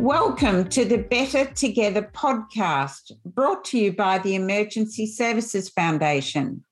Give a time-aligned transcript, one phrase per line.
[0.00, 6.62] Welcome to the Better Together podcast, brought to you by the Emergency Services Foundation.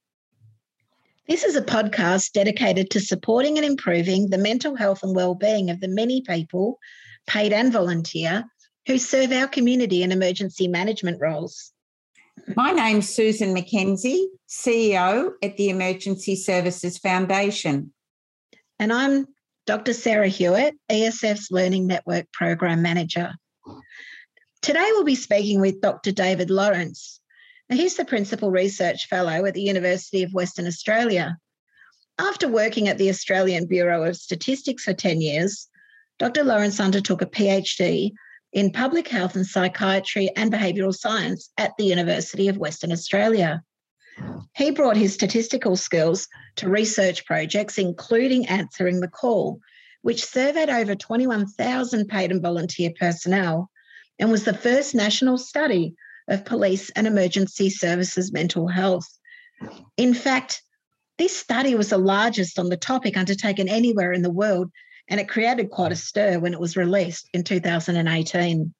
[1.29, 5.81] This is a podcast dedicated to supporting and improving the mental health and well-being of
[5.81, 6.79] the many people,
[7.27, 8.45] paid and volunteer,
[8.87, 11.73] who serve our community in emergency management roles.
[12.55, 17.93] My name's Susan McKenzie, CEO at the Emergency Services Foundation.
[18.79, 19.27] And I'm
[19.67, 19.95] Dr.
[19.95, 23.33] Sarah Hewitt, ESF's Learning Network Program Manager.
[24.63, 26.13] Today we'll be speaking with Dr.
[26.13, 27.21] David Lawrence.
[27.69, 31.37] He's the Principal Research Fellow at the University of Western Australia.
[32.17, 35.67] After working at the Australian Bureau of Statistics for 10 years,
[36.21, 36.45] Dr.
[36.45, 38.13] Lawrence undertook a PhD
[38.53, 43.65] in public health and psychiatry and behavioural science at the University of Western Australia.
[44.55, 49.61] He brought his statistical skills to research projects, including Answering the Call,
[50.03, 53.71] which surveyed over 21,000 paid and volunteer personnel
[54.19, 55.95] and was the first national study
[56.29, 59.07] of police and emergency services mental health.
[59.97, 60.63] In fact,
[61.19, 64.71] this study was the largest on the topic undertaken anywhere in the world,
[65.09, 68.75] and it created quite a stir when it was released in 2018.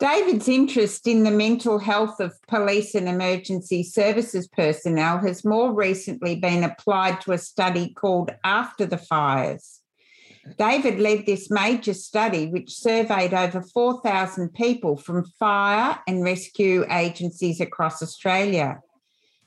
[0.00, 6.34] David's interest in the mental health of police and emergency services personnel has more recently
[6.34, 9.80] been applied to a study called After the Fires.
[10.58, 17.60] David led this major study, which surveyed over 4,000 people from fire and rescue agencies
[17.60, 18.80] across Australia.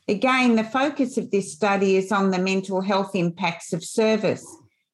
[0.08, 4.48] Again, the focus of this study is on the mental health impacts of service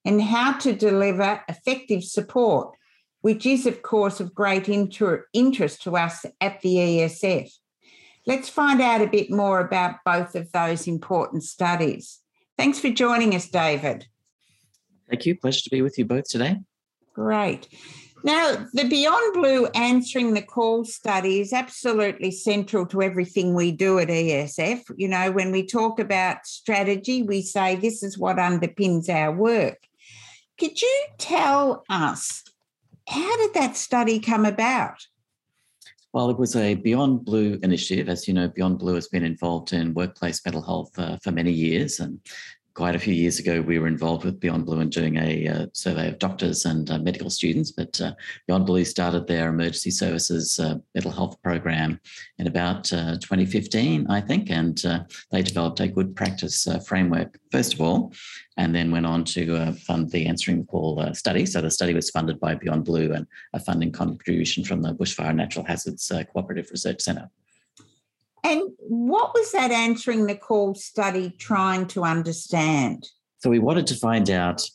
[0.04, 2.76] and how to deliver effective support
[3.24, 7.50] which is, of course, of great inter- interest to us at the ESF.
[8.28, 12.20] Let's find out a bit more about both of those important studies.
[12.58, 14.08] Thanks for joining us, David.
[15.10, 15.38] Thank you.
[15.38, 16.58] Pleasure to be with you both today.
[17.14, 17.70] Great.
[18.26, 24.00] Now, the Beyond Blue Answering the Call study is absolutely central to everything we do
[24.00, 24.82] at ESF.
[24.98, 29.78] You know, when we talk about strategy, we say this is what underpins our work.
[30.60, 32.44] Could you tell us
[33.14, 35.06] how did that study come about?
[36.14, 38.10] Well, it was a Beyond Blue initiative.
[38.10, 41.52] As you know, Beyond Blue has been involved in workplace mental health uh, for many
[41.52, 42.00] years.
[42.00, 42.20] And
[42.74, 45.66] quite a few years ago, we were involved with Beyond Blue and doing a uh,
[45.74, 47.72] survey of doctors and uh, medical students.
[47.72, 48.14] But uh,
[48.48, 52.00] Beyond Blue started their emergency services uh, mental health program
[52.40, 57.74] in about uh, 2015, I think, and uh, they developed a good practice framework, first
[57.74, 58.14] of all,
[58.58, 61.46] and then went on to fund the Answering the Call study.
[61.46, 65.36] So the study was funded by Beyond Blue and a funding contribution from the Bushfire
[65.36, 67.30] Natural Hazards Cooperative Research Centre.
[68.44, 73.08] And what was that answering the call study trying to understand?
[73.40, 74.68] So we wanted to find out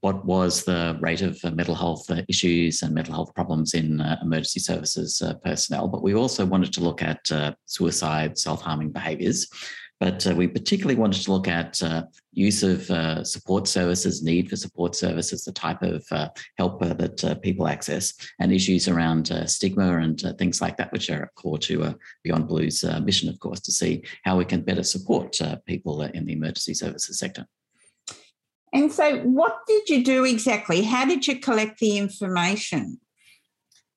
[0.00, 4.00] what was the rate of uh, mental health uh, issues and mental health problems in
[4.00, 7.20] uh, emergency services personnel, but we also wanted to look at
[7.66, 9.48] suicide, self harming behaviours.
[10.02, 12.02] But uh, we particularly wanted to look at uh,
[12.32, 16.94] use of uh, support services, need for support services, the type of uh, help uh,
[16.94, 21.56] that uh, people access, and issues around stigma and things like that, which are core
[21.58, 26.24] to Beyond Blue's mission, of course, to see how we can better support people in
[26.24, 27.46] the emergency services sector.
[28.72, 30.82] And so, what did you do exactly?
[30.82, 32.98] How did you collect the information?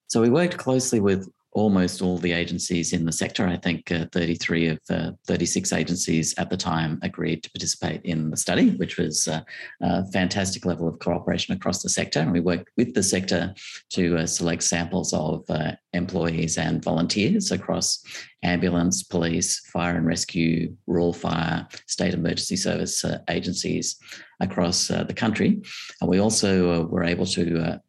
[0.05, 3.47] So, we worked closely with almost all the agencies in the sector.
[3.47, 8.29] I think uh, 33 of uh, 36 agencies at the time agreed to participate in
[8.29, 9.39] the study, which was uh,
[9.81, 12.19] a fantastic level of cooperation across the sector.
[12.19, 13.55] And we worked with the sector
[13.91, 18.03] to uh, select samples of uh, employees and volunteers across
[18.43, 23.97] ambulance, police, fire and rescue, rural fire, state emergency service uh, agencies
[24.41, 25.61] across the country.
[26.01, 27.79] And we also were able to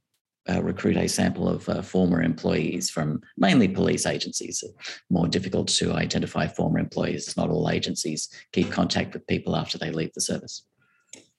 [0.49, 4.63] uh, recruit a sample of uh, former employees from mainly police agencies.
[5.11, 7.37] More difficult to identify former employees.
[7.37, 10.65] Not all agencies keep contact with people after they leave the service.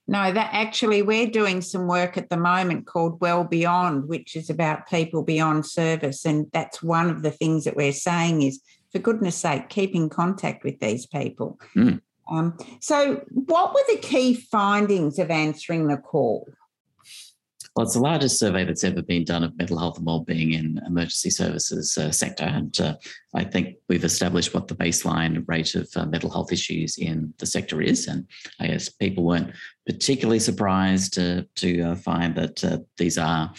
[0.09, 4.49] No, that actually, we're doing some work at the moment called Well Beyond, which is
[4.49, 6.23] about people beyond service.
[6.23, 8.61] And that's one of the things that we're saying is,
[8.93, 11.59] for goodness sake, keep in contact with these people.
[11.75, 11.99] Mm.
[12.31, 16.47] Um, so, what were the key findings of answering the call?
[17.77, 20.81] Well, it's the largest survey that's ever been done of mental health and well-being in
[20.87, 22.95] emergency services uh, sector, and uh,
[23.35, 27.45] I think we've established what the baseline rate of uh, mental health issues in the
[27.45, 28.07] sector is.
[28.07, 28.25] And
[28.59, 29.51] I guess people weren't
[29.85, 33.53] particularly surprised uh, to uh, find that uh, these are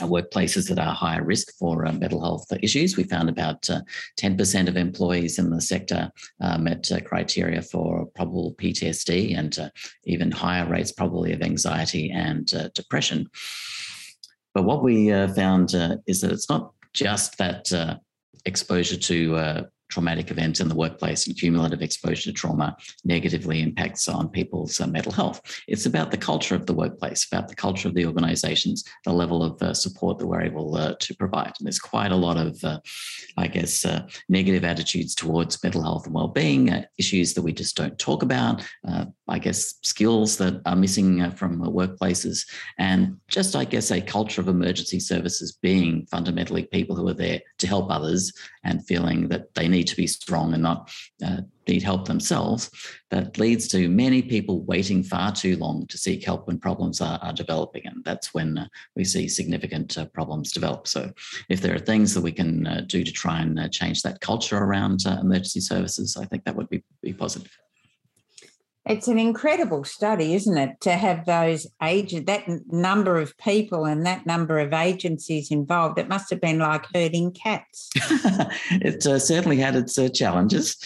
[0.00, 2.96] workplaces that are higher risk for uh, mental health issues.
[2.96, 3.82] We found about uh,
[4.18, 6.10] 10% of employees in the sector
[6.40, 9.68] uh, met uh, criteria for probable PTSD and uh,
[10.04, 13.28] even higher rates probably of anxiety and uh, depression.
[14.54, 17.96] But what we uh, found uh, is that it's not just that uh,
[18.44, 19.62] exposure to uh,
[19.92, 22.68] traumatic events in the workplace and cumulative exposure to trauma
[23.04, 25.38] negatively impacts on people's uh, mental health.
[25.68, 29.42] It's about the culture of the workplace, about the culture of the organizations, the level
[29.42, 31.52] of uh, support that we're able uh, to provide.
[31.58, 32.78] And there's quite a lot of, uh,
[33.36, 37.76] I guess, uh, negative attitudes towards mental health and well-being, uh, issues that we just
[37.76, 38.62] don't talk about,
[39.28, 42.46] I guess, skills that are missing from workplaces,
[42.78, 47.40] and just, I guess, a culture of emergency services being fundamentally people who are there
[47.58, 48.32] to help others
[48.64, 50.90] and feeling that they need to be strong and not
[51.24, 51.38] uh,
[51.68, 52.70] need help themselves,
[53.10, 57.18] that leads to many people waiting far too long to seek help when problems are,
[57.22, 57.86] are developing.
[57.86, 60.88] And that's when uh, we see significant uh, problems develop.
[60.88, 61.12] So,
[61.48, 64.20] if there are things that we can uh, do to try and uh, change that
[64.20, 67.56] culture around uh, emergency services, I think that would be, be positive.
[68.92, 74.04] It's an incredible study, isn't it, to have those agent that number of people and
[74.04, 75.98] that number of agencies involved.
[75.98, 77.88] It must have been like herding cats.
[77.96, 80.76] it uh, certainly had its uh, challenges.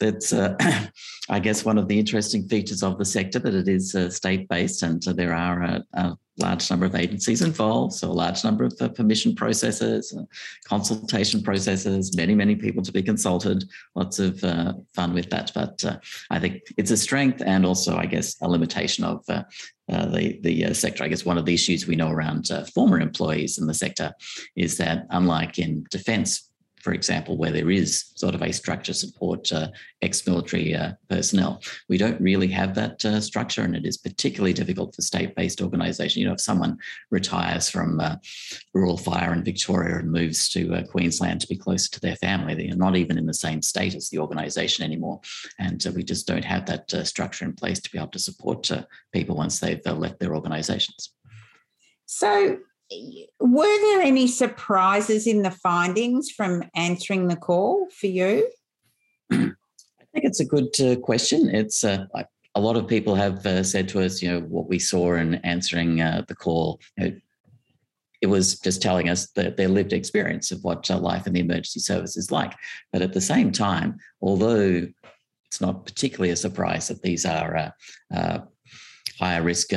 [0.00, 0.56] That's, uh,
[1.28, 4.48] I guess, one of the interesting features of the sector that it is uh, state
[4.48, 8.64] based and there are a, uh, large number of agencies involved, so a large number
[8.64, 10.22] of uh, permission processes, uh,
[10.64, 13.64] consultation processes, many, many people to be consulted,
[13.94, 15.52] lots of uh, fun with that.
[15.54, 15.98] But uh,
[16.30, 19.44] I think it's a strength and also, I guess, a limitation of uh,
[19.88, 21.04] uh, the, the sector.
[21.04, 24.12] I guess one of the issues we know around former employees in the sector
[24.56, 26.50] is that unlike in defence,
[26.84, 29.68] for example, where there is sort of a structure support uh,
[30.02, 31.62] ex-military uh, personnel.
[31.88, 36.18] We don't really have that uh, structure, and it is particularly difficult for state-based organisations.
[36.18, 36.76] You know, if someone
[37.10, 38.16] retires from uh,
[38.74, 42.54] rural fire in Victoria and moves to uh, Queensland to be closer to their family,
[42.54, 45.22] they are not even in the same state as the organisation anymore,
[45.58, 48.70] and uh, we just don't have that structure in place to be able to support
[49.10, 51.14] people once they've left their organisations.
[52.04, 52.58] So
[53.40, 58.48] were there any surprises in the findings from answering the call for you?
[59.32, 59.36] I
[60.12, 61.48] think it's a good uh, question.
[61.48, 62.06] It's uh,
[62.54, 65.36] a lot of people have uh, said to us, you know, what we saw in
[65.36, 66.80] answering uh, the call.
[66.96, 67.16] You know,
[68.20, 71.40] it was just telling us that their lived experience of what uh, life in the
[71.40, 72.54] emergency service is like.
[72.92, 74.86] But at the same time, although
[75.46, 77.72] it's not particularly a surprise that these are
[78.14, 78.38] uh,
[79.18, 79.70] higher risk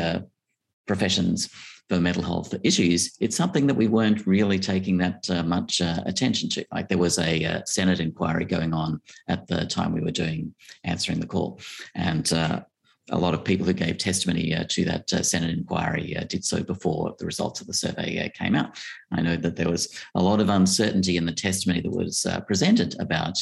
[0.86, 1.50] professions,
[1.90, 6.02] for mental health issues, it's something that we weren't really taking that uh, much uh,
[6.06, 6.66] attention to.
[6.72, 10.54] Like there was a uh, Senate inquiry going on at the time we were doing
[10.84, 11.60] answering the call,
[11.96, 12.62] and uh,
[13.10, 16.62] a lot of people who gave testimony uh, to that uh, Senate inquiry did so
[16.62, 18.78] before the results of the survey came out.
[19.12, 23.00] I know that there was a lot of uncertainty in the testimony that was presented
[23.00, 23.38] about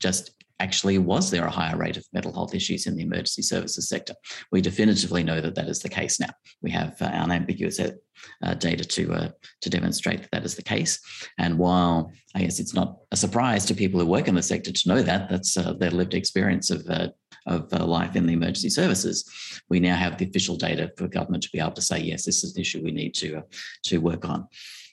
[0.00, 3.88] just actually was there a higher rate of mental health issues in the emergency services
[3.88, 4.14] sector?
[4.52, 6.30] We definitively know that that is the case now.
[6.62, 9.28] We have uh, unambiguous uh, data to uh,
[9.60, 11.00] to demonstrate that that is the case.
[11.38, 14.72] And while I guess it's not a surprise to people who work in the sector
[14.72, 17.08] to know that that's uh, their lived experience of uh,
[17.46, 21.42] of uh, life in the emergency services, we now have the official data for government
[21.44, 23.42] to be able to say yes, this is an issue we need to
[23.84, 24.48] to work on.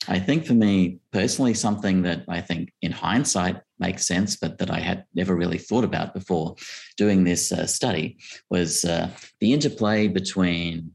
[0.08, 4.70] I think for me personally, something that I think in hindsight makes sense, but that
[4.70, 6.56] I had never really thought about before
[6.98, 8.18] doing this uh, study
[8.50, 10.94] was uh, the interplay between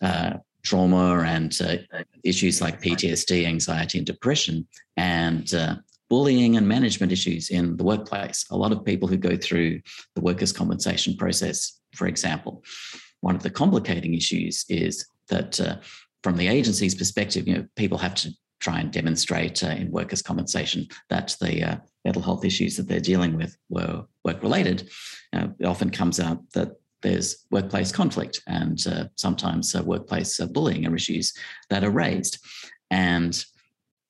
[0.00, 1.76] uh, trauma and uh,
[2.24, 4.66] issues like PTSD, anxiety, and depression,
[4.96, 5.76] and uh,
[6.08, 8.44] bullying and management issues in the workplace.
[8.50, 9.80] A lot of people who go through
[10.14, 12.62] the workers' compensation process, for example,
[13.20, 15.76] one of the complicating issues is that uh,
[16.22, 20.22] from the agency's perspective, you know, people have to try and demonstrate uh, in workers'
[20.22, 24.88] compensation that the uh, mental health issues that they're dealing with were work related.
[25.32, 26.70] Uh, it often comes out that
[27.02, 31.34] there's workplace conflict and uh, sometimes uh, workplace uh, bullying are issues
[31.68, 32.38] that are raised.
[32.90, 33.44] And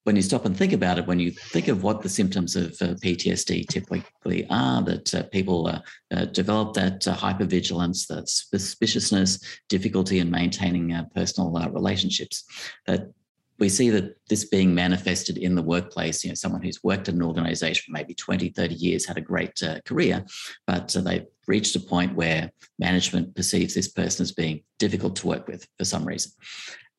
[0.04, 2.72] when you stop and think about it, when you think of what the symptoms of
[2.82, 5.80] uh, PTSD typically are, that uh, people uh,
[6.12, 12.44] uh develop that uh, hypervigilance, that suspiciousness, difficulty in maintaining uh, personal relationships,
[12.86, 13.12] that
[13.58, 17.16] we see that this being manifested in the workplace, you know, someone who's worked in
[17.16, 20.24] an organization for maybe 20, 30 years, had a great career,
[20.66, 25.46] but they've reached a point where management perceives this person as being difficult to work
[25.46, 26.32] with for some reason.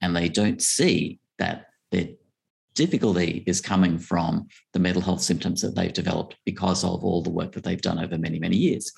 [0.02, 2.10] And they don't see that they're
[2.76, 7.30] difficulty is coming from the mental health symptoms that they've developed because of all the
[7.30, 8.92] work that they've done over many, many years.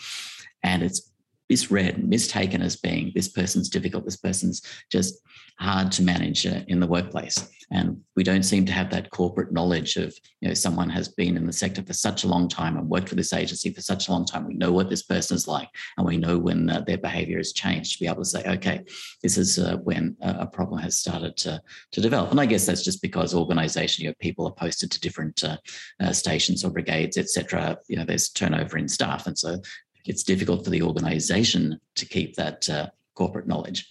[0.64, 1.12] And it's
[1.50, 4.62] misread, mistaken as being this person's difficult, this person's
[4.92, 5.22] just
[5.60, 7.50] hard to manage uh, in the workplace.
[7.72, 11.36] And we don't seem to have that corporate knowledge of, you know, someone has been
[11.36, 14.08] in the sector for such a long time and worked for this agency for such
[14.08, 14.46] a long time.
[14.46, 17.54] We know what this person is like, and we know when uh, their behavior has
[17.54, 18.84] changed to be able to say, okay,
[19.24, 21.60] this is uh, when a problem has started to,
[21.94, 22.30] to develop.
[22.30, 25.58] And I guess that's just because organization, you know, people are posted to different uh,
[26.00, 27.78] uh stations or brigades, etc.
[27.88, 29.26] You know, there's turnover in staff.
[29.26, 29.58] And so
[30.06, 33.88] it's difficult for the organization to keep that uh, corporate knowledge.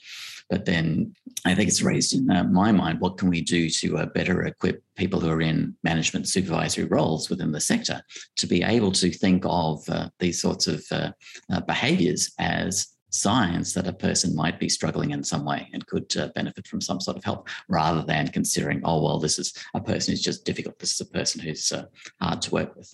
[0.51, 3.99] But then I think it's raised in uh, my mind what can we do to
[3.99, 8.03] uh, better equip people who are in management supervisory roles within the sector
[8.37, 11.11] to be able to think of uh, these sorts of uh,
[11.51, 16.13] uh, behaviors as signs that a person might be struggling in some way and could
[16.35, 20.13] benefit from some sort of help rather than considering, oh, well, this is a person
[20.13, 20.79] who's just difficult.
[20.81, 21.73] This is a person who's
[22.21, 22.93] hard to work with.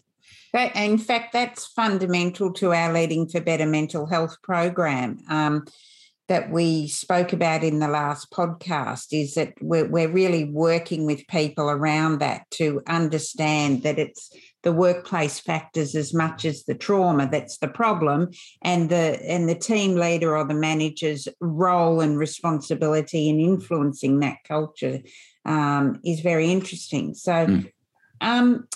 [0.53, 5.65] That, in fact, that's fundamental to our Leading for Better Mental Health program um,
[6.29, 9.09] that we spoke about in the last podcast.
[9.13, 14.31] Is that we're, we're really working with people around that to understand that it's
[14.63, 18.29] the workplace factors as much as the trauma that's the problem
[18.63, 24.37] and the and the team leader or the manager's role and responsibility in influencing that
[24.47, 25.01] culture
[25.47, 27.73] um, is very interesting so mm.
[28.21, 28.69] um,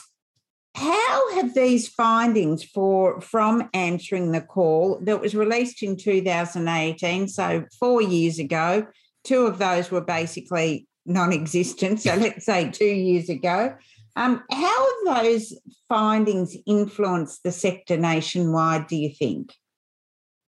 [0.74, 7.64] how have these findings for from answering the call that was released in 2018, so
[7.78, 8.86] four years ago,
[9.22, 12.00] two of those were basically non-existent.
[12.00, 13.76] So let's say two years ago.
[14.16, 18.86] Um, how have those findings influenced the sector nationwide?
[18.86, 19.52] Do you think?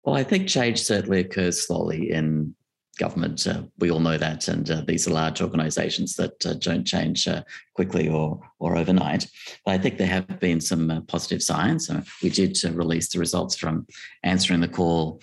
[0.03, 2.55] Well, I think change certainly occurs slowly in
[2.99, 3.47] government.
[3.47, 7.27] Uh, we all know that, and uh, these are large organisations that uh, don't change
[7.27, 7.41] uh,
[7.73, 9.25] quickly or or overnight.
[9.65, 11.89] But I think there have been some uh, positive signs.
[11.89, 13.87] Uh, we did release the results from
[14.23, 15.21] answering the call.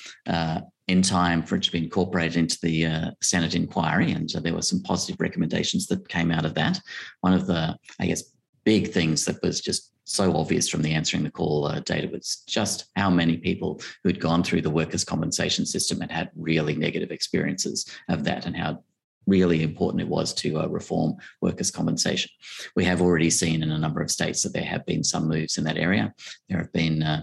[0.89, 4.83] in time for it to be incorporated into the Senate inquiry, and there were some
[4.83, 6.81] positive recommendations that came out of that.
[7.23, 8.23] One of the, I guess,
[8.65, 12.43] big things that was just so obvious from the answering the call uh, data was
[12.47, 17.11] just how many people who'd gone through the workers' compensation system and had really negative
[17.11, 18.83] experiences of that, and how
[19.27, 22.31] really important it was to uh, reform workers' compensation.
[22.77, 25.59] We have already seen in a number of states that there have been some moves
[25.59, 26.15] in that area.
[26.49, 27.23] There have been uh,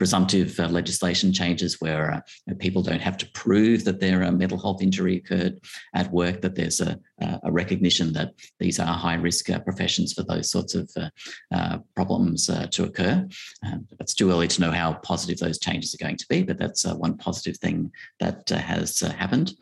[0.00, 4.58] presumptive uh, legislation changes where uh, people don't have to prove that their uh, mental
[4.58, 5.60] health injury occurred
[5.94, 10.12] at work, that there's a, Uh, a recognition that these are high risk uh, professions
[10.12, 11.08] for those sorts of uh,
[11.52, 13.26] uh, problems uh, to occur.
[13.66, 16.58] Um, it's too early to know how positive those changes are going to be, but
[16.58, 19.52] that's uh, one positive thing that has happened.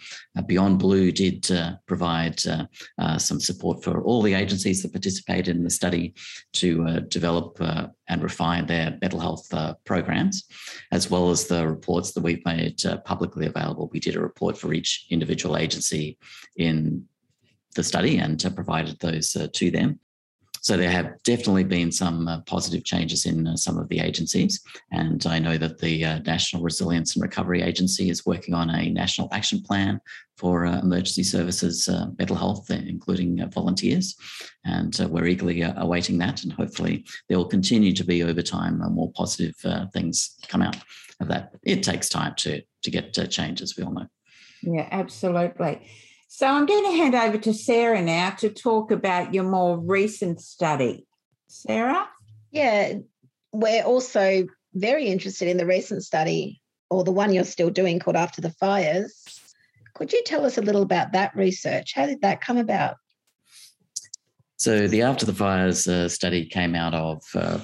[0.46, 1.48] Beyond Blue did
[1.86, 2.40] provide
[3.18, 6.14] some support for all the agencies that participated in the study
[6.54, 9.48] to develop and refine their mental health
[9.84, 10.44] program programs,
[10.92, 13.90] as well as the reports that we've made uh, publicly available.
[13.92, 16.18] We did a report for each individual agency
[16.56, 17.04] in
[17.74, 20.00] the study and provided those uh, to them.
[20.60, 24.60] So there have definitely been some uh, positive changes in uh, some of the agencies.
[24.90, 28.90] And I know that the uh, National Resilience and Recovery Agency is working on a
[28.90, 30.00] national action plan
[30.36, 34.16] for uh, emergency services, uh, mental health, including volunteers.
[34.64, 36.42] And we're eagerly awaiting that.
[36.42, 39.54] And hopefully there will continue to be over time more positive
[39.92, 40.76] things come out
[41.20, 41.52] of that.
[41.62, 44.06] It takes time to, to get change, as we all know.
[44.62, 45.88] Yeah, absolutely.
[46.30, 50.42] So I'm going to hand over to Sarah now to talk about your more recent
[50.42, 51.06] study.
[51.46, 52.06] Sarah?
[52.50, 52.98] Yeah,
[53.52, 58.16] we're also very interested in the recent study or the one you're still doing called
[58.16, 59.24] After the Fires.
[59.94, 61.94] Could you tell us a little about that research?
[61.94, 62.96] How did that come about?
[64.56, 67.60] So, the After the Fires uh, study came out of, uh,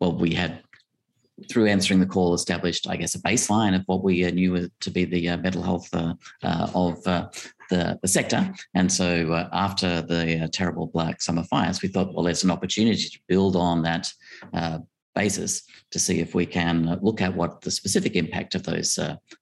[0.00, 0.62] well, we had
[1.48, 4.90] through answering the call, established, I guess, a baseline of what we uh, knew to
[4.90, 7.28] be the uh, mental health uh, uh of uh,
[7.70, 8.52] the, the, sector.
[8.74, 13.08] And so uh, after the terrible Black Summer fires, we thought, well, there's an opportunity
[13.08, 14.12] to build on that
[15.14, 18.98] basis to see if we can look at what the specific impact of those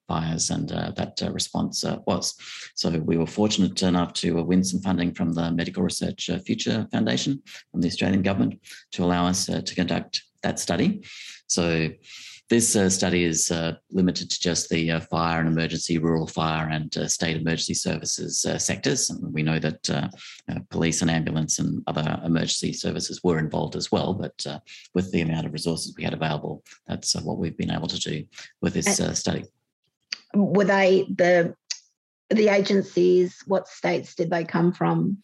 [0.08, 2.34] fires and that response was.
[2.74, 7.40] So we were fortunate enough to win some funding from the Medical Research Future Foundation
[7.70, 8.60] from the Australian government
[8.92, 11.02] to allow us to conduct that study.
[11.50, 11.90] So
[12.48, 16.68] this uh, study is uh, limited to just the uh, fire and emergency, rural fire
[16.68, 19.10] and uh, state emergency services uh, sectors.
[19.10, 20.08] And we know that uh,
[20.70, 24.14] police and ambulance and other emergency services were involved as well.
[24.14, 24.44] But
[24.94, 28.24] with the amount of resources we had available, that's what we've been able to do
[28.60, 29.44] with this study.
[30.34, 31.54] Were they the
[32.30, 33.42] the agencies?
[33.46, 35.18] What states did they come from?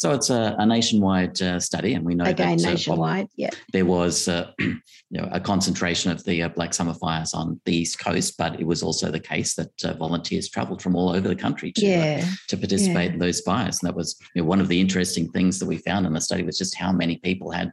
[0.00, 3.28] So it's a, a nationwide uh, study, and we know Again, that, uh, nationwide.
[3.36, 3.50] Yeah.
[3.74, 4.80] there was uh, you
[5.10, 8.66] know, a concentration of the uh, Black Summer fires on the East Coast, but it
[8.66, 12.24] was also the case that uh, volunteers travelled from all over the country to, Yeah.
[12.48, 13.12] to participate Yeah.
[13.12, 13.82] in those fires.
[13.82, 16.20] And that was you know, one of the interesting things that we found in the
[16.22, 17.70] study was just how many people had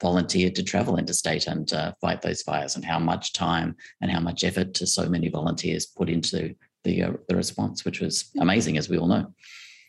[0.00, 4.20] volunteered to travel interstate and uh, fight those fires, and how much time and how
[4.20, 8.78] much effort to so many volunteers put into the uh, the response, which was amazing,
[8.78, 9.26] as we all know.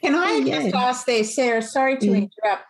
[0.02, 1.62] Can I Oh, just ask there, Sarah?
[1.62, 2.30] Sorry to Mm.
[2.44, 2.66] interrupt.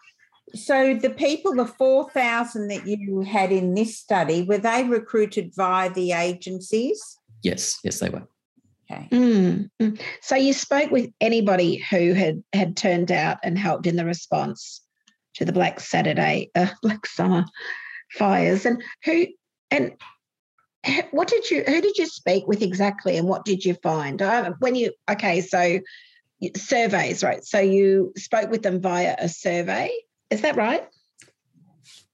[0.55, 5.91] So the people, the 4,000 that you had in this study, were they recruited via
[5.91, 7.00] the agencies?
[7.43, 8.27] Yes, yes, they were.
[8.91, 9.07] Okay.
[9.12, 10.01] Mm, mm.
[10.21, 14.81] So you spoke with anybody who had had turned out and helped in the response
[15.36, 17.45] to the Black Saturday, uh, Black Summer
[18.13, 19.27] fires, and who
[19.69, 19.93] and
[21.12, 24.53] what did you who did you speak with exactly, and what did you find uh,
[24.59, 25.41] when you okay?
[25.41, 25.81] So y-
[26.55, 27.43] surveys, right?
[27.43, 29.91] So you spoke with them via a survey,
[30.29, 30.88] is that right?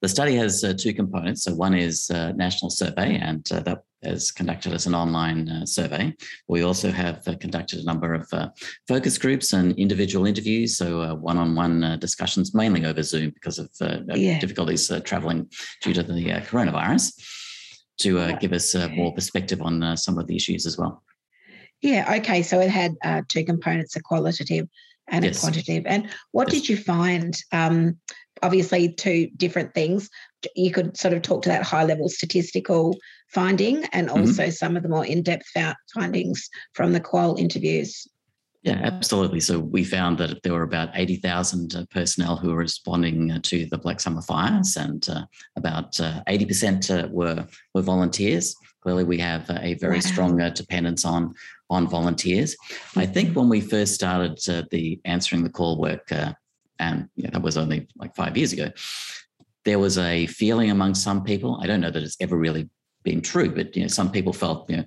[0.01, 1.43] The study has uh, two components.
[1.43, 5.65] So one is uh, national survey, and uh, that is conducted as an online uh,
[5.65, 6.13] survey.
[6.47, 8.49] We also have uh, conducted a number of uh,
[8.87, 13.69] focus groups and individual interviews, so uh, one-on-one uh, discussions, mainly over Zoom because of
[13.81, 14.39] uh, Yeah.
[14.39, 15.49] difficulties uh, traveling
[15.81, 17.13] due to the uh, coronavirus,
[17.97, 21.01] to uh, give us uh, more perspective on uh, some of the issues as well.
[21.81, 22.15] Yeah.
[22.17, 22.41] Okay.
[22.41, 24.67] So it had uh, two components: a qualitative
[25.07, 25.37] and Yes.
[25.37, 25.83] a quantitative.
[25.85, 26.61] And what Yes.
[26.61, 27.37] did you find?
[27.51, 27.97] Um,
[28.41, 30.09] obviously, two different things.
[30.55, 32.97] You could sort of talk to that high-level statistical
[33.31, 34.19] finding, and Mhm.
[34.19, 35.47] also some of the more in-depth
[35.93, 38.07] findings from the qual interviews.
[38.63, 39.41] Yeah, absolutely.
[39.41, 43.67] So we found that there were about 80,000 uh, personnel who were responding uh, to
[43.67, 48.55] the Black Summer fires, and uh, about uh, 80% uh, were, were volunteers.
[48.81, 49.99] Clearly, we have a very Wow.
[50.01, 51.33] strong uh, dependence on,
[51.69, 52.55] on volunteers.
[52.95, 56.33] I think when we first started uh, the answering the call work, uh,
[56.79, 58.71] and you know, that was only like five years ago,
[59.63, 61.59] there was a feeling among some people.
[61.61, 62.69] I don't know that it's ever really
[63.03, 64.85] been true, but you know, some people felt you know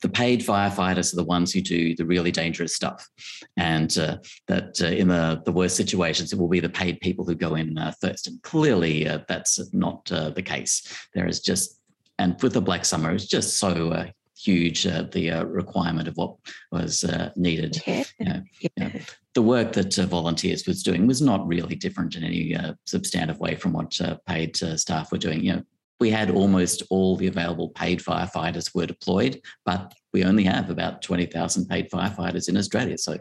[0.00, 3.08] the paid firefighters are the ones who do the really dangerous stuff,
[3.56, 7.24] and uh, that uh, in the the worst situations, it will be the paid people
[7.24, 8.26] who go in uh, first.
[8.26, 10.82] And clearly, uh, that's not uh, the case.
[11.14, 11.80] There is just,
[12.18, 14.06] and with the Black Summer, it's just so uh,
[14.38, 16.36] huge uh, the uh, requirement of what
[16.70, 17.80] was uh, needed.
[17.86, 18.04] Yeah.
[18.18, 18.70] Yeah, Yeah.
[18.76, 19.00] yeah.
[19.34, 23.38] The work that uh, volunteers was doing was not really different in any uh, substantive
[23.38, 25.44] way from what uh, paid uh, staff were doing.
[25.44, 25.62] You know,
[26.00, 31.02] we had almost all the available paid firefighters were deployed, but we only have about
[31.02, 32.98] 20,000 paid firefighters in Australia.
[32.98, 33.12] So,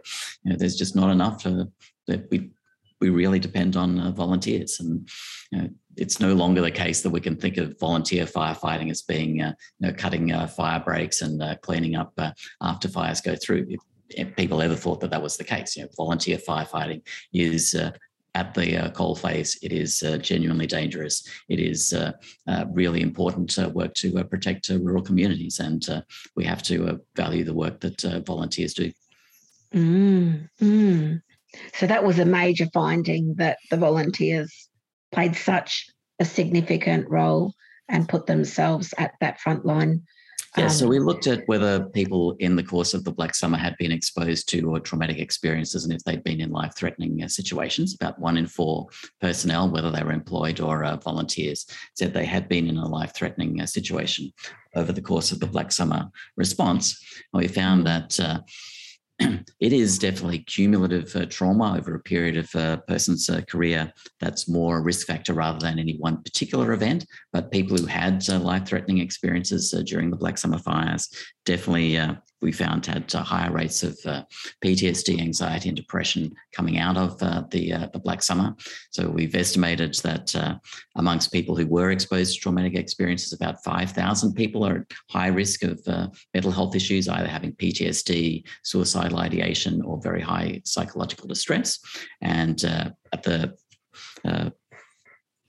[0.44, 1.72] you know, there's just not enough to,
[2.08, 2.52] that we,
[3.00, 4.80] we really depend on uh, volunteers.
[4.80, 5.08] And,
[5.52, 9.02] you know, it's no longer the case that we can think of volunteer firefighting as
[9.02, 12.32] being, uh, you know, cutting uh, fire breaks and uh, cleaning up uh,
[12.62, 13.66] after fires go through.
[13.70, 13.80] If,
[14.10, 17.02] if people ever thought that that was the case, you know, volunteer firefighting
[17.34, 17.92] is uh,
[18.36, 19.58] at the uh, coal face.
[19.64, 21.28] It is uh, genuinely dangerous.
[21.50, 22.12] It is uh,
[22.72, 26.04] really important work to protect rural communities, and
[26.36, 28.92] we have to value the work that volunteers do.
[29.74, 31.22] Mm, mm.
[31.74, 34.70] So that was a major finding that the volunteers
[35.12, 35.88] played such
[36.20, 37.54] a significant role
[37.90, 40.04] and put themselves at that front line.
[40.58, 43.58] Yeah, so Um, we looked at whether people in the course of the Black Summer
[43.58, 47.28] had been exposed to or traumatic experiences and if they'd been in life threatening uh,
[47.28, 47.94] situations.
[47.94, 48.88] About one in four
[49.22, 53.14] personnel, whether they were employed or uh, volunteers, said they had been in a life
[53.14, 54.32] threatening uh, situation
[54.76, 57.00] over the course of the Black Summer response.
[57.34, 58.20] And we found that.
[59.22, 63.92] Uh, it is definitely cumulative uh, trauma over a period of a person's uh, career
[64.20, 67.06] that's more a risk factor rather than any one particular event.
[67.34, 71.10] But people who had uh, life threatening experiences uh, during the Black Summer fires
[71.46, 74.24] definitely, uh, we found, had uh, higher rates of uh,
[74.64, 78.56] PTSD, anxiety, and depression coming out of uh, the, the Black Summer.
[78.92, 80.60] So we've estimated that
[80.96, 85.64] amongst people who were exposed to traumatic experiences, about 5,000 people are at high risk
[85.64, 85.80] of
[86.34, 91.80] mental health issues, either having PTSD, suicidal ideation, or very high psychological distress.
[92.22, 93.56] And at the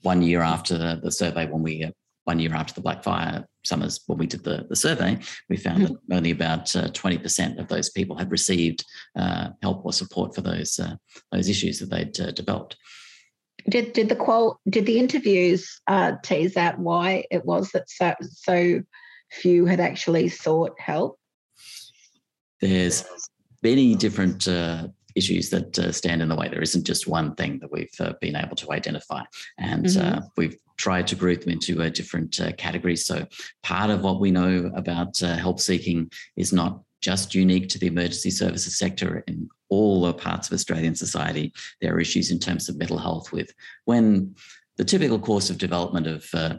[0.01, 1.91] one year after the, survey, when we
[2.29, 5.17] one year after the Black Fire summers, when we did the, the survey,
[5.49, 8.85] we found that only about uh, 20% of those people had received
[9.17, 10.93] uh, help or support for those uh,
[11.31, 12.77] those issues that they'd uh, developed.
[13.67, 18.13] did did the qual did the interviews uh, tease out why it was that so
[18.21, 18.81] so
[19.31, 21.17] few had actually sought help?
[22.61, 23.05] There's
[23.63, 26.47] many different uh, issues that uh, stand in the way.
[26.47, 29.23] There isn't just one thing that we've uh, been able to identify,
[29.57, 33.05] and uh, we've tried to group them into uh, different uh, categories.
[33.05, 33.27] So
[33.63, 37.87] part of what we know about uh, help seeking is not just unique to the
[37.87, 39.23] emergency services sector.
[39.27, 43.31] In all the parts of Australian society, there are issues in terms of mental health
[43.31, 43.53] with
[43.85, 44.35] when
[44.77, 46.55] the typical course of development of uh,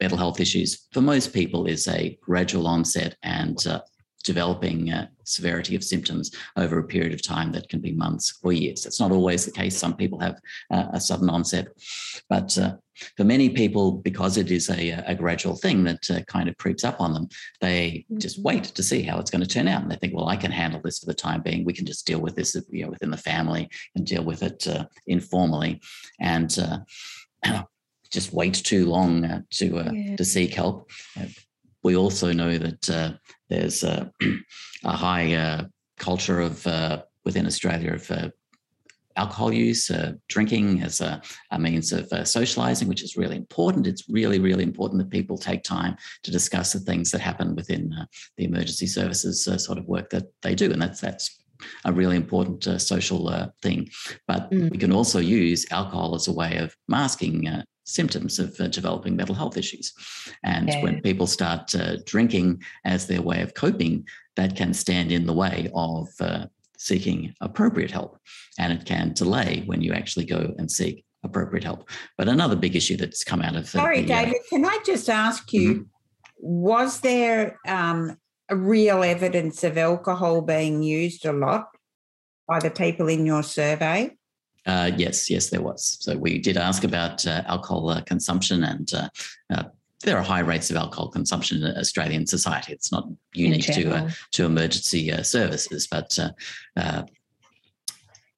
[0.00, 3.80] mental health issues for most people is a gradual onset and uh,
[4.22, 8.52] developing uh, severity of symptoms over a period of time that can be months or
[8.52, 8.82] years.
[8.82, 9.76] That's not always the case.
[9.76, 10.38] Some people have
[10.70, 11.68] uh, a sudden onset,
[12.28, 12.76] but uh,
[13.16, 16.84] for many people, because it is a, a gradual thing that uh, kind of creeps
[16.84, 17.28] up on them,
[17.60, 18.48] they just mm-hmm.
[18.48, 20.50] wait to see how it's going to turn out, and they think, "Well, I can
[20.50, 21.64] handle this for the time being.
[21.64, 24.66] We can just deal with this, you know, within the family and deal with it
[24.66, 25.80] uh, informally."
[26.20, 26.56] And
[27.44, 27.62] uh,
[28.10, 30.16] just wait too long uh, to uh, yeah.
[30.16, 30.90] to seek help.
[31.82, 33.18] Uh, we also know that
[33.48, 34.10] there's a,
[34.84, 35.64] a high uh,
[35.98, 38.28] culture of uh, within Australia of uh,
[39.16, 43.86] alcohol use, uh, drinking as a, a, means of uh, socializing, which is really important.
[43.86, 47.92] It's really, really important that people take time to discuss the things that happen within
[47.92, 51.38] uh, the emergency services sort of work that they do, and that's that's
[51.84, 53.88] a really important social thing.
[54.26, 54.70] But mm.
[54.70, 59.34] we can also use alcohol as a way of masking symptoms of uh, developing mental
[59.34, 59.92] health issues.
[60.44, 65.26] And when people start uh, drinking as their way of coping, that can stand in
[65.26, 66.46] the way of uh,
[66.78, 68.18] seeking appropriate help.
[68.58, 71.88] And it can delay when you actually go and seek appropriate help.
[72.18, 75.08] But another big issue that's come out of Sorry, the, uh, David, can I just
[75.08, 75.82] ask you, mm-hmm.
[76.38, 78.16] was there um,
[78.50, 81.68] real evidence of alcohol being used a lot
[82.48, 84.16] by the people in your survey?
[84.66, 85.98] Uh, yes, yes, there was.
[86.00, 89.08] So we did ask about uh, alcohol uh, consumption, and uh,
[89.52, 89.64] uh,
[90.04, 92.72] there are high rates of alcohol consumption in Australian society.
[92.72, 96.16] It's not unique to uh, to emergency services, but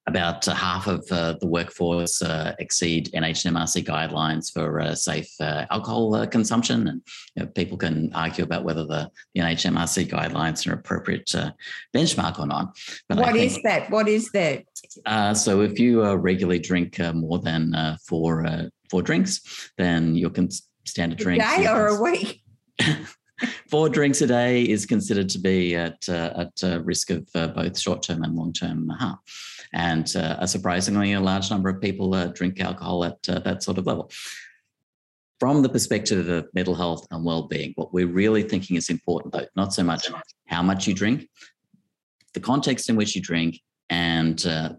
[0.06, 5.64] about uh, half of uh, the workforce uh, exceed NHMRC guidelines for uh, safe uh,
[5.70, 6.86] alcohol uh, consumption.
[6.88, 7.02] And
[7.34, 11.32] you know, people can argue about whether the, the NHMRC guidelines are an appropriate
[11.94, 12.76] benchmark or not.
[13.08, 13.90] But what think, is that?
[13.90, 14.64] What is that?
[15.36, 17.74] so if you regularly drink more than
[18.06, 20.30] four four drinks, then your
[20.84, 21.42] standard drink.
[21.42, 22.42] A day or a week?
[23.68, 27.49] four drinks a day is considered to be at uh, at uh, risk of uh,
[27.49, 29.18] both short term and long term harm.
[29.73, 33.79] And uh, surprisingly, a large number of people uh, drink alcohol at uh, that sort
[33.79, 34.11] of level.
[35.40, 39.47] From the perspective of mental health and well-being, what we're really thinking is important, though,
[39.57, 40.09] not so much
[40.47, 41.29] how much you drink,
[42.35, 44.79] the context in which you drink, and the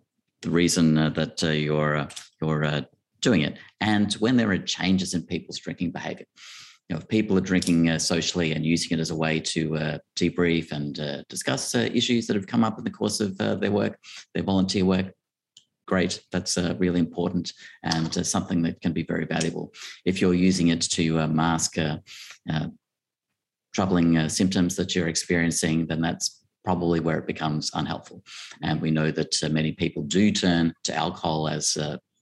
[0.50, 2.08] reason that you're
[2.42, 2.86] you're
[3.22, 6.26] doing it, and when there are changes in people's drinking behaviour
[6.90, 9.76] you know, if people are drinking uh, socially and using it as a way to
[9.78, 13.40] uh, debrief and uh, discuss uh, issues that have come up in the course of
[13.42, 13.98] uh, their work,
[14.36, 15.12] their volunteer work,
[15.88, 16.22] great.
[16.32, 19.74] That's uh, really important and something that can be very valuable.
[20.06, 21.78] If you're using it to mask
[23.74, 28.24] troubling symptoms that you're experiencing, then that's probably where it becomes unhelpful.
[28.64, 31.78] And we know that many people do turn to alcohol as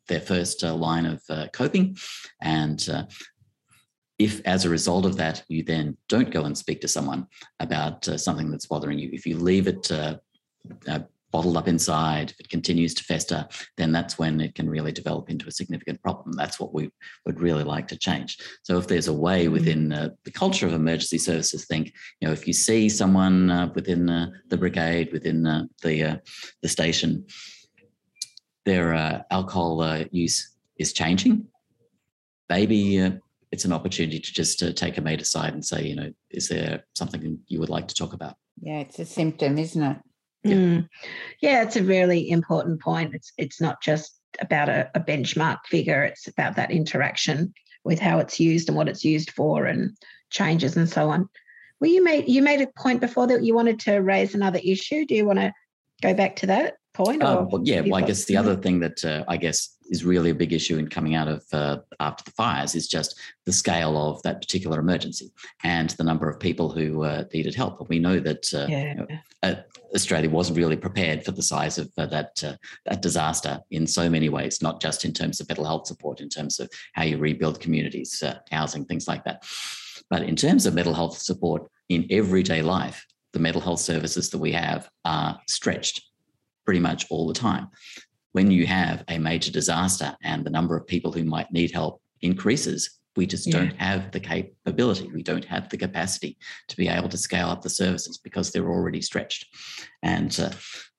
[0.09, 1.21] their first line of
[1.53, 1.95] coping.
[2.41, 3.07] And
[4.23, 7.27] if as a result of that you then don't go and speak to someone
[7.59, 9.09] about uh, something that's bothering you.
[9.11, 10.17] If you leave it uh,
[10.87, 10.99] uh,
[11.33, 15.29] bottled up inside if it continues to fester then that's when it can really develop
[15.29, 16.31] into a significant problem.
[16.33, 16.89] That's what we
[17.25, 18.37] would really like to change.
[18.61, 19.53] So if there's a way mm-hmm.
[19.53, 23.71] within uh, the culture of emergency services think you know if you see someone uh,
[23.75, 26.21] within uh, the brigade within the
[26.61, 27.25] the station
[28.65, 29.73] their alcohol
[30.11, 30.37] use
[30.77, 31.45] is changing
[32.49, 33.19] maybe
[33.53, 36.49] it's an opportunity to just uh, take a mate aside and say, you know, is
[36.49, 38.33] there something you would like to talk about?
[38.59, 39.97] Yeah, it's a symptom, isn't it?
[40.43, 40.89] Yeah, mm.
[41.39, 43.13] yeah it's a really important point.
[43.13, 48.17] It's it's not just about a, a benchmark figure; it's about that interaction with how
[48.17, 49.95] it's used and what it's used for, and
[50.31, 51.29] changes and so on.
[51.79, 55.05] Well, you made you made a point before that you wanted to raise another issue.
[55.05, 55.53] Do you want to
[56.01, 57.21] go back to that point?
[57.21, 60.29] Uh, well, yeah, well, I guess the other thing that uh, I guess is really
[60.29, 63.97] a big issue in coming out of uh, after the fires is just the scale
[63.97, 65.31] of that particular emergency
[65.63, 67.87] and the number of people who uh, needed help.
[67.89, 68.89] we know that uh, yeah.
[68.89, 69.07] you know,
[69.43, 69.55] uh,
[69.93, 74.09] Australia wasn't really prepared for the size of uh, that uh, that disaster in so
[74.09, 77.17] many ways, not just in terms of mental health support, in terms of how you
[77.17, 79.43] rebuild communities, housing, things like that.
[80.09, 84.37] But in terms of mental health support in everyday life, the mental health services that
[84.37, 86.01] we have are stretched
[86.65, 87.67] pretty much all the time
[88.33, 92.01] when you have a major disaster and the number of people who might need help
[92.21, 93.59] increases, we just yeah.
[93.59, 95.07] don't have the capability.
[95.13, 98.69] We don't have the capacity to be able to scale up the services because they're
[98.69, 99.45] already stretched.
[100.01, 100.49] And uh,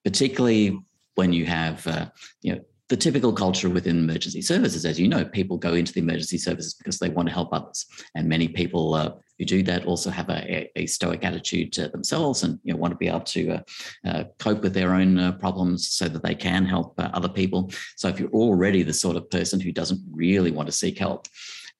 [0.04, 0.78] particularly
[1.16, 2.06] when you have, uh,
[2.40, 6.00] you know, the typical culture within emergency services, as you know, people go into the
[6.00, 7.86] emergency services because they want to help others.
[8.14, 12.42] And many people uh, who do that also have a, a stoic attitude to themselves
[12.42, 13.60] and you know, want to be able to uh,
[14.06, 17.70] uh, cope with their own uh, problems so that they can help uh, other people.
[17.96, 21.26] So if you're already the sort of person who doesn't really want to seek help,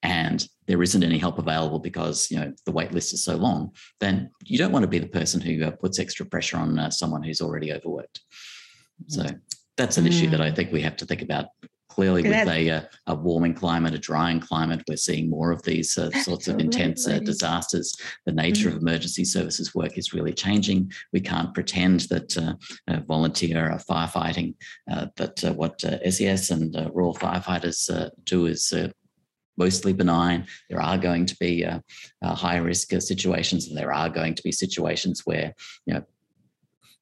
[0.02, 3.72] and there isn't any help available because you know the wait list is so long,
[4.00, 6.90] then you don't want to be the person who uh, puts extra pressure on uh,
[6.90, 8.20] someone who's already overworked.
[9.08, 9.26] So
[9.76, 10.08] that's an mm.
[10.08, 10.56] issue that I mm.
[10.56, 11.46] think we have to think about
[11.94, 15.96] clearly with a, uh, a, warming climate, a drying climate, we're seeing more of these
[15.96, 17.96] uh, sorts of intense uh, disasters.
[18.26, 18.78] The nature mm-hmm.
[18.78, 20.90] of emergency services work is really changing.
[21.12, 22.54] We can't pretend that uh,
[23.06, 24.56] volunteer firefighting,
[24.90, 28.72] uh, that what SES and rural firefighters do is
[29.56, 30.46] mostly benign.
[30.68, 31.80] There are going to be uh,
[32.22, 35.54] uh, high risk situations, and there are going to be situations where
[35.86, 36.02] you know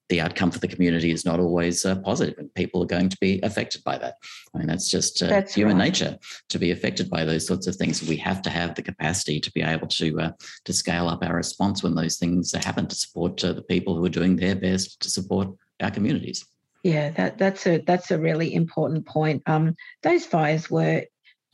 [0.09, 3.17] the outcome for the community is not always uh, positive, and people are going to
[3.21, 4.15] be affected by that.
[4.55, 5.85] I mean, that's just uh, that's human right.
[5.85, 6.19] nature
[6.51, 8.03] to be affected by those sorts of things.
[8.03, 10.31] We have to have the capacity to be able to uh,
[10.65, 14.05] to scale up our response when those things happen to support uh, the people who
[14.05, 15.49] are doing their best to support
[15.81, 16.45] our communities.
[16.83, 19.43] Yeah, that, that's a that's a really important point.
[19.47, 21.05] Um, those fires were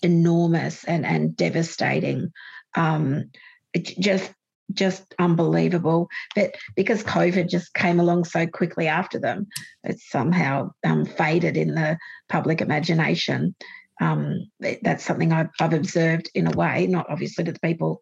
[0.02, 2.32] enormous and and devastating.
[2.74, 3.30] Um,
[3.76, 4.32] just
[4.72, 6.08] just unbelievable.
[6.34, 9.46] But because COVID just came along so quickly after them,
[9.84, 13.54] it's somehow um, faded in the public imagination.
[14.00, 14.50] Um,
[14.82, 18.00] that's something I've, I've, observed in a way, not obviously to the people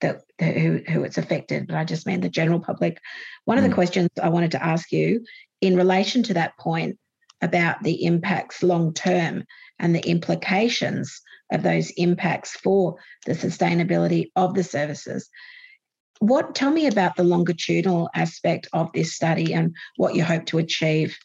[0.00, 2.98] that who, who it's affected, but I just mean the general public.
[3.46, 3.60] One mm.
[3.60, 3.76] of the mm.
[3.76, 5.24] questions I wanted to ask you
[5.60, 6.98] in relation to that point
[7.40, 9.44] about the impacts long term
[9.78, 15.30] and the implications of those impacts for the sustainability of the services
[16.20, 20.58] what tell me about the longitudinal aspect of this study and what you hope to
[20.58, 21.16] achieve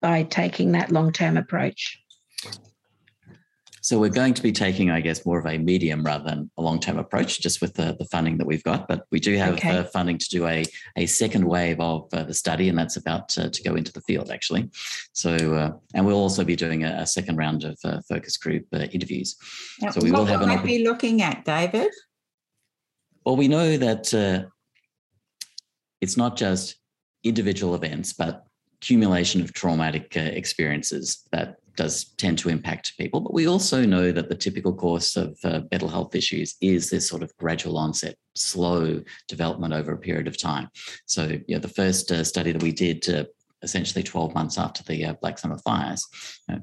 [0.00, 1.98] by taking that long-term approach
[3.84, 6.62] so we're going to be taking, I guess, more of a medium rather than a
[6.62, 8.88] long-term approach, just with the, the funding that we've got.
[8.88, 9.76] But we do have okay.
[9.76, 10.64] uh, funding to do a,
[10.96, 14.00] a second wave of uh, the study, and that's about uh, to go into the
[14.00, 14.70] field, actually.
[15.12, 18.64] So, uh, and we'll also be doing a, a second round of uh, focus group
[18.72, 19.36] uh, interviews.
[19.82, 20.48] Now, so we will have an.
[20.48, 21.92] What might be looking at, David?
[23.24, 24.48] Well, we know that uh,
[26.00, 26.76] it's not just
[27.22, 28.44] individual events, but
[28.76, 33.20] accumulation of traumatic uh, experiences that does tend to impact people.
[33.20, 37.08] But we also know that the typical course of uh, mental health issues is this
[37.08, 40.68] sort of gradual onset, slow development over a period of time.
[41.06, 43.24] So, you know, the first uh, study that we did uh,
[43.62, 46.06] essentially 12 months after the uh, Black Summer fires,
[46.48, 46.62] you know,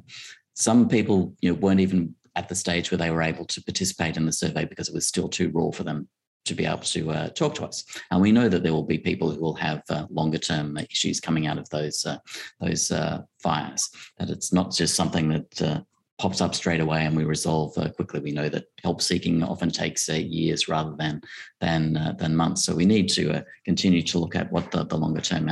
[0.53, 4.15] some people you know, weren't even at the stage where they were able to participate
[4.15, 6.07] in the survey because it was still too raw for them
[6.45, 7.83] to be able to uh, talk to us.
[8.09, 11.19] And we know that there will be people who will have uh, longer term issues
[11.19, 12.17] coming out of those uh,
[12.59, 13.89] those uh, fires.
[14.17, 15.81] That it's not just something that uh,
[16.17, 18.19] pops up straight away and we resolve uh, quickly.
[18.19, 21.21] We know that help seeking often takes years rather than
[21.59, 22.65] than than months.
[22.65, 25.49] So we need to continue to look at what the, the longer term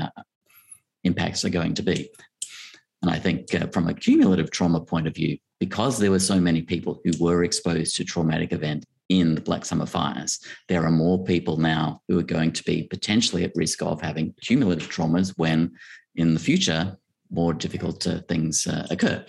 [1.04, 2.10] impacts are going to be.
[3.02, 6.62] And I think from a cumulative trauma point of view, because there were so many
[6.62, 11.24] people who were exposed to traumatic events in the Black Summer fires, there are more
[11.24, 15.72] people now who are going to be potentially at risk of having cumulative traumas when
[16.16, 16.98] in the future
[17.32, 19.24] more difficult uh, things uh, occur.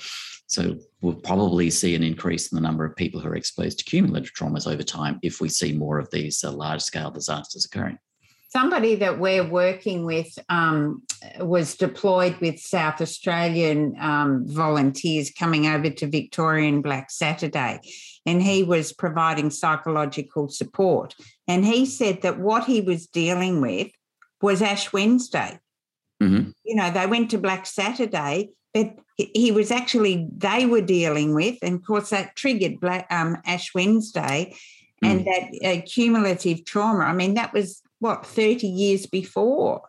[0.47, 3.85] So we'll probably see an increase in the number of people who are exposed to
[3.85, 7.99] cumulative traumas over time if we see more of these uh, large scale disasters occurring.
[8.49, 11.05] Somebody that we're working with um,
[11.39, 17.79] was deployed with South Australian um, volunteers coming over to Victorian Black Saturday,
[18.27, 21.15] and he was providing psychological support.
[21.49, 23.91] And he said that what he was dealing with
[24.43, 25.59] was Ash Wednesday.
[26.23, 26.51] Mm-hmm.
[26.65, 31.59] You know, they went to Black Saturday, but he was actually they were dealing with,
[31.63, 34.55] and of course that triggered Black um, Ash Wednesday,
[35.03, 35.25] and mm.
[35.25, 37.05] that uh, cumulative trauma.
[37.05, 39.83] I mean, that was what 30 years before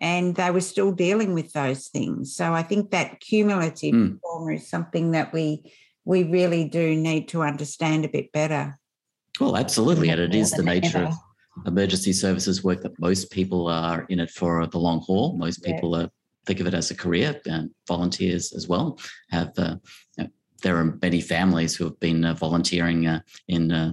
[0.00, 4.20] and they were still dealing with those things so i think that cumulative mm.
[4.20, 5.72] trauma is something that we
[6.04, 8.78] we really do need to understand a bit better
[9.40, 11.06] well absolutely and it is the nature ever.
[11.06, 15.62] of emergency services work that most people are in it for the long haul most
[15.62, 16.04] people yeah.
[16.04, 16.10] are
[16.44, 18.98] think of it as a career and volunteers as well
[19.30, 19.76] have uh,
[20.62, 23.92] there are many families who have been uh, volunteering uh, in uh,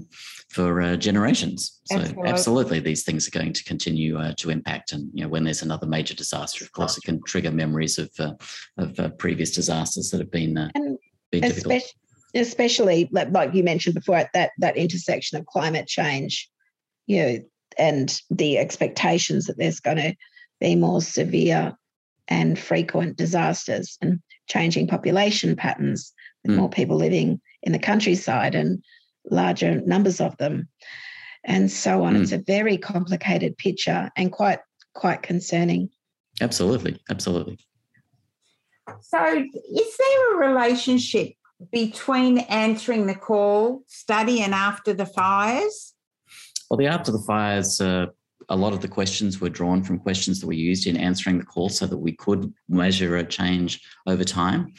[0.49, 1.81] for uh, generations.
[1.85, 2.29] So absolutely.
[2.29, 2.79] absolutely.
[2.79, 4.93] these things are going to continue uh, to impact.
[4.93, 8.09] And you know, when there's another major disaster, of course, it can trigger memories of
[8.19, 8.33] uh,
[8.77, 10.97] of previous disasters that have been, been
[11.33, 11.83] especially, difficult.
[12.35, 16.49] Especially, like you mentioned before, at that that intersection of climate change,
[17.07, 17.39] you know,
[17.77, 20.15] and the expectations that there's going to
[20.59, 21.73] be more severe
[22.27, 26.13] and frequent disasters and changing population patterns
[26.43, 26.57] with mm.
[26.57, 28.83] more people living in the countryside and
[29.31, 30.67] larger numbers of them.
[31.43, 32.15] and so on.
[32.15, 32.21] Mm.
[32.21, 34.59] It's a very complicated picture and quite
[34.93, 35.89] quite concerning.
[36.41, 37.57] Absolutely, absolutely.
[39.01, 41.33] So, is there a relationship
[41.71, 45.93] between answering the call study and after the fires?
[46.69, 48.07] Well, the after the fires uh,
[48.47, 51.45] a lot of the questions were drawn from questions that we used in answering the
[51.45, 54.73] call so that we could measure a change over time.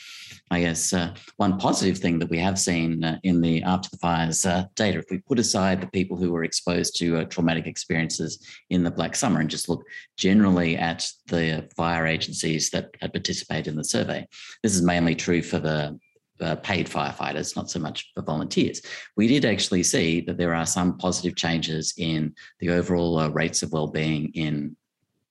[0.51, 3.99] I guess uh, one positive thing that we have seen uh, in the after the
[3.99, 7.67] fires uh, data, if we put aside the people who were exposed to uh, traumatic
[7.67, 9.85] experiences in the Black Summer and just look
[10.17, 14.27] generally at the fire agencies that had participated in the survey,
[14.65, 15.99] this is mainly true for the
[16.41, 18.83] uh, paid firefighters, not so much for volunteers.
[19.17, 23.63] We did actually see that there are some positive changes in the overall uh, rates
[23.63, 24.77] of well-being in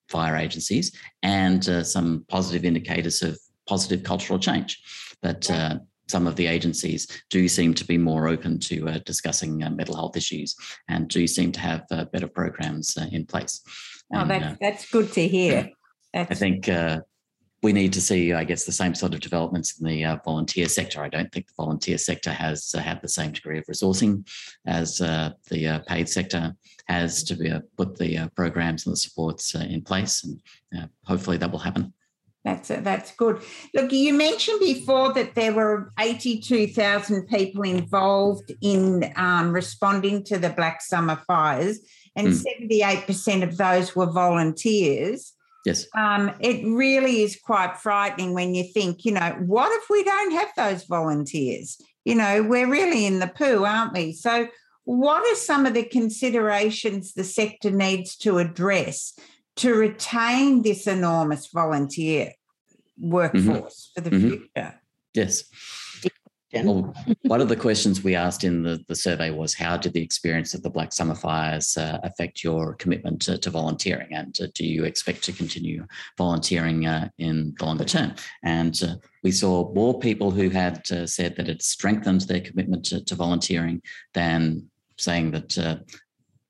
[0.07, 0.91] fire agencies
[1.23, 4.81] and uh, some positive indicators of positive cultural change
[5.21, 9.63] that uh, some of the agencies do seem to be more open to uh, discussing
[9.63, 10.55] uh, mental health issues
[10.87, 13.61] and do seem to have better programs in place.
[14.13, 15.69] Oh, and, that's, that's good to hear.
[16.13, 16.67] That's- I think
[17.61, 20.67] we need to see, I guess, the same sort of developments in the uh, volunteer
[20.67, 21.01] sector.
[21.01, 24.27] I don't think the volunteer sector has uh, had the same degree of resourcing
[24.65, 26.55] as uh, the uh, paid sector
[26.87, 31.51] has to uh, put the uh, programs and the supports in place, and hopefully that
[31.51, 31.93] will happen.
[32.45, 33.41] That's that's good.
[33.73, 40.39] Look, you mentioned before that there were eighty-two thousand people involved in um, responding to
[40.39, 41.79] the Black Summer fires,
[42.15, 42.33] and hmm.
[42.33, 45.33] seventy-eight percent of those were volunteers.
[45.65, 45.85] Yes.
[45.95, 50.31] Um, it really is quite frightening when you think, you know, what if we don't
[50.31, 51.77] have those volunteers?
[52.05, 54.13] You know, we're really in the poo, aren't we?
[54.13, 54.47] So,
[54.85, 59.13] what are some of the considerations the sector needs to address
[59.57, 62.31] to retain this enormous volunteer
[62.97, 64.03] workforce mm-hmm.
[64.03, 64.29] for the mm-hmm.
[64.29, 64.81] future?
[65.13, 65.43] Yes.
[66.53, 70.01] Well, one of the questions we asked in the, the survey was how did the
[70.01, 74.13] experience of the Black Summer fires uh, affect your commitment to, to volunteering?
[74.13, 75.85] And uh, do you expect to continue
[76.17, 78.15] volunteering uh, in the longer term?
[78.43, 82.85] And uh, we saw more people who had uh, said that it strengthened their commitment
[82.85, 83.81] to, to volunteering
[84.13, 85.77] than saying that uh,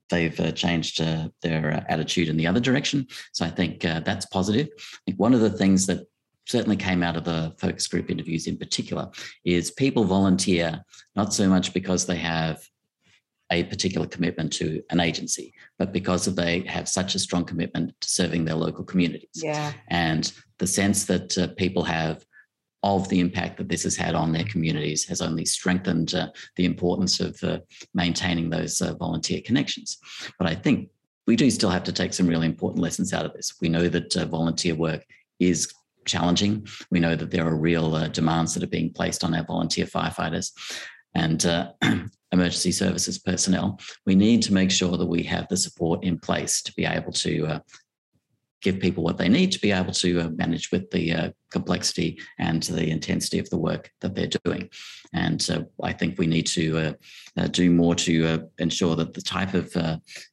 [0.10, 3.08] they've uh, changed uh, their uh, attitude in the other direction.
[3.32, 4.68] So I think that's positive.
[4.78, 6.08] I think one of the things that
[6.50, 9.10] certainly came out of the focus group interviews in particular
[9.46, 10.84] is people volunteer
[11.16, 12.68] not so much because they have
[13.52, 18.10] a particular commitment to an agency, but because they have such a strong commitment to
[18.10, 19.30] serving their local communities.
[19.36, 19.74] Yeah.
[19.88, 22.26] And the sense that uh, people have
[22.84, 26.66] of the impact that this has had on their communities has only strengthened uh, the
[26.66, 27.60] importance of uh,
[27.94, 29.98] maintaining those uh, volunteer connections.
[30.38, 30.90] But I think
[31.28, 33.54] we do still have to take some really important lessons out of this.
[33.62, 35.06] We know that uh, volunteer work
[35.40, 35.74] is
[36.06, 36.68] challenging.
[36.92, 39.86] We know that there are real uh, demands that are being placed on our volunteer
[39.86, 40.52] firefighters
[41.16, 41.72] and uh,
[42.32, 43.80] emergency services personnel.
[44.06, 47.12] We need to make sure that we have the support in place to be able
[47.14, 47.60] to uh,
[48.62, 52.20] give people what they need to be able to uh, manage with the uh, complexity
[52.38, 54.70] and the intensity of the work that they're doing.
[55.14, 56.94] And uh, I think we need to uh,
[57.38, 59.74] uh, do more to ensure that the type of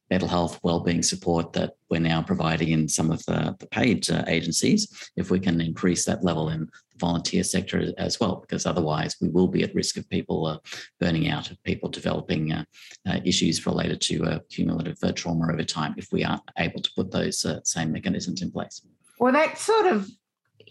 [0.09, 5.11] mental health wellbeing support that we're now providing in some of the, the paid agencies,
[5.15, 9.47] if we can increase that level in volunteer sector as well, because otherwise we will
[9.47, 10.57] be at risk of people uh,
[10.99, 12.63] burning out, of people developing uh,
[13.07, 16.91] uh, issues related to uh, cumulative uh, trauma over time if we aren't able to
[16.95, 18.81] put those uh, same mechanisms in place.
[19.19, 20.09] Well, that sort of,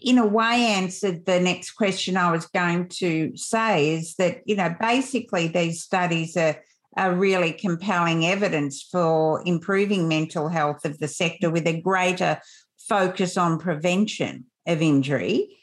[0.01, 4.55] in a way, answered the next question I was going to say is that, you
[4.55, 6.61] know, basically these studies are
[6.95, 12.41] are really compelling evidence for improving mental health of the sector with a greater
[12.79, 15.56] focus on prevention of injury.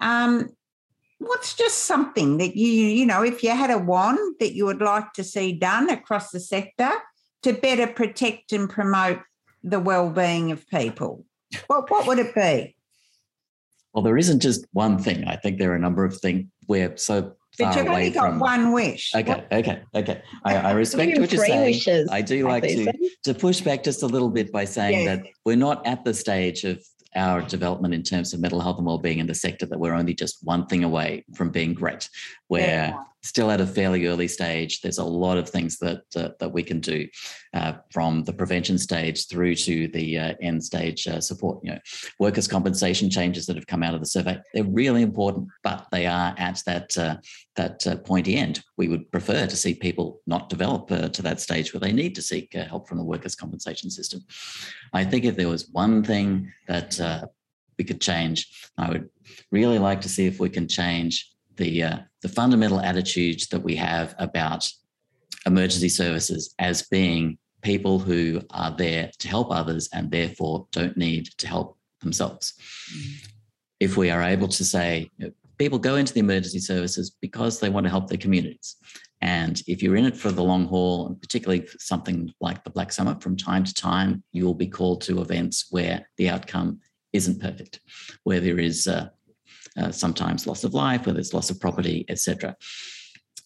[0.00, 0.50] Um,
[1.18, 4.80] what's just something that you, you know, if you had a wand that you would
[4.80, 6.90] like to see done across the sector
[7.42, 9.20] to better protect and promote
[9.62, 11.24] the well-being of people?
[11.66, 12.76] What what would it be?
[13.92, 15.24] Well, there isn't just one thing.
[15.24, 18.38] I think there are a number of things we're so but you've only got from...
[18.38, 19.12] one wish.
[19.14, 20.22] Okay, okay, okay.
[20.44, 21.64] I, I respect what you're saying.
[21.64, 22.92] Wishes, I do like to,
[23.24, 25.18] to push back just a little bit by saying yes.
[25.18, 26.80] that we're not at the stage of
[27.18, 30.14] our development in terms of mental health and well-being in the sector that we're only
[30.14, 32.08] just one thing away from being great.
[32.48, 33.02] We're yeah.
[33.22, 34.80] Still at a fairly early stage.
[34.80, 37.06] There's a lot of things that uh, that we can do
[37.54, 41.58] uh, from the prevention stage through to the uh, end stage uh, support.
[41.64, 41.78] You know,
[42.18, 46.06] workers' compensation changes that have come out of the survey they're really important, but they
[46.06, 47.16] are at that uh,
[47.56, 48.62] that uh, pointy end.
[48.76, 52.22] We would prefer to see people not develop to that stage where they need to
[52.22, 54.20] seek help from the workers' compensation system.
[54.92, 57.28] I think if there was one thing that
[57.78, 59.08] we could change, I would
[59.50, 63.76] really like to see if we can change the uh, the fundamental attitudes that we
[63.76, 64.68] have about
[65.46, 71.26] emergency services as being people who are there to help others and therefore don't need
[71.38, 72.54] to help themselves.
[72.92, 73.28] Mm.
[73.80, 77.60] If we are able to say, you know, people go into the emergency services because
[77.60, 78.76] they want to help their communities.
[79.20, 82.92] And if you're in it for the long haul, and particularly something like the Black
[82.92, 86.80] Summer, from time to time, you will be called to events where the outcome
[87.12, 87.80] isn't perfect,
[88.22, 89.08] where there is uh,
[89.78, 92.56] uh, sometimes loss of life, whether it's loss of property, etc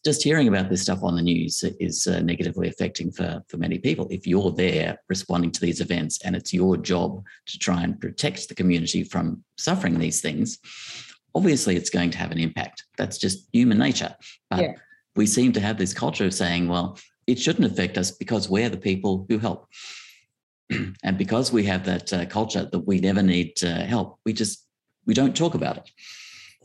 [0.05, 3.79] just hearing about this stuff on the news is uh, negatively affecting for, for many
[3.79, 4.09] people.
[4.11, 8.49] If you're there responding to these events and it's your job to try and protect
[8.49, 10.59] the community from suffering these things,
[11.35, 12.85] obviously it's going to have an impact.
[12.99, 14.15] That's just human nature.
[14.51, 14.73] But yeah.
[15.15, 18.69] we seem to have this culture of saying, well, it shouldn't affect us because we're
[18.69, 19.69] the people who help.
[21.05, 24.67] and because we have that uh, culture that we never need help, we just
[25.07, 25.91] we don't talk about it.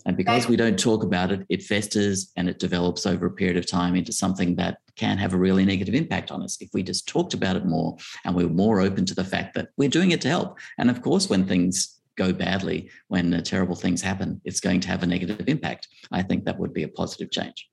[0.06, 3.58] And because we don't talk about it, it festers and it develops over a period
[3.58, 6.58] of time into something that can have a really negative impact on us.
[6.62, 9.54] If we just talked about it more and we are more open to the fact
[9.56, 10.60] that we're doing it to help.
[10.78, 14.88] And of course, when things go badly, when uh, terrible things happen, it's going to
[14.88, 15.90] have a negative impact.
[16.12, 17.70] I think that would be a positive change.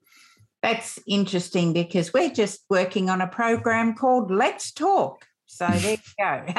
[0.60, 5.26] That's interesting because we're just working on a program called Let's Talk.
[5.46, 6.52] So there you go.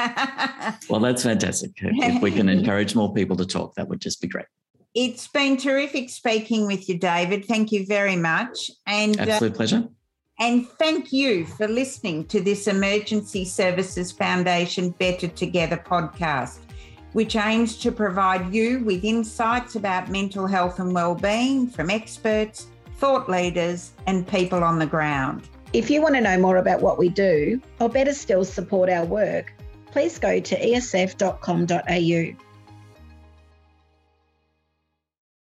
[0.88, 1.72] well, that's fantastic.
[1.76, 4.46] If we can encourage more people to talk, that would just be great.
[4.94, 7.44] It's been terrific speaking with you, David.
[7.44, 8.70] Thank you very much.
[8.86, 9.88] And absolute uh, pleasure.
[10.38, 16.58] And thank you for listening to this Emergency Services Foundation Better Together podcast,
[17.12, 22.66] which aims to provide you with insights about mental health and well-being from experts,
[22.96, 25.48] thought leaders, and people on the ground.
[25.76, 29.04] If you want to know more about what we do, or better still support our
[29.04, 29.52] work,
[29.92, 32.45] please go to esf.com.au.